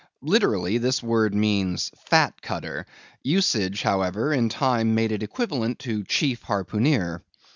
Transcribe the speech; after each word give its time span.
Literally 0.23 0.79
this 0.79 1.03
word 1.03 1.35
means 1.35 1.91
Fat 2.05 2.41
Cutter; 2.41 2.87
usage, 3.21 3.83
however, 3.83 4.33
in 4.33 4.49
time 4.49 4.95
made 4.95 5.11
it 5.11 5.21
equivalent 5.21 5.77
to 5.81 6.03
Chief 6.05 6.41
Harpooneer. 6.41 7.21